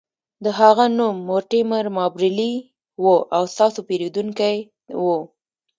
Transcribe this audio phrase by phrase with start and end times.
[0.43, 2.53] د هغه نوم مورټیمر مابرلي
[3.03, 3.05] و
[3.35, 4.57] او ستاسو پیرودونکی
[5.01, 5.05] و